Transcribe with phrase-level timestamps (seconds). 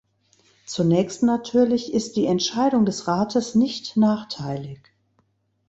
[0.65, 4.79] Zunächst natürlich ist die Entscheidung des Rates nicht nachteilig.